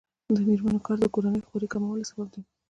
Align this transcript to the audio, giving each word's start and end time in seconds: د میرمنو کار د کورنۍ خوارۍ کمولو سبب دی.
د 0.35 0.35
میرمنو 0.47 0.85
کار 0.85 0.97
د 1.01 1.05
کورنۍ 1.15 1.41
خوارۍ 1.45 1.67
کمولو 1.73 2.09
سبب 2.11 2.27
دی. 2.33 2.41